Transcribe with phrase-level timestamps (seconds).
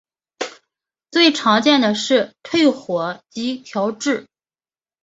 [1.11, 4.25] 最常见的是退火及调质。